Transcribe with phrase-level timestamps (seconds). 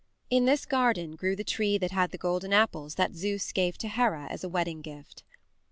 [0.31, 3.87] In this garden grew the tree that had the golden apples that Zeus gave to
[3.87, 5.21] Hera as a wedding gift.